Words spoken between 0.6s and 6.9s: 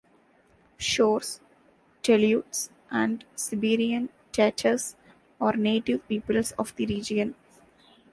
Shors, Teleuts and Siberian Tatars are native peoples of the